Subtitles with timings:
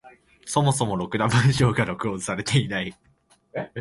[0.47, 2.97] そもそもろくな文章が録音されていない。